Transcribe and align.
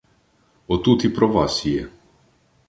Отут 0.67 1.05
і 1.05 1.09
про 1.09 1.27
вас 1.27 1.65
є. 1.65 1.87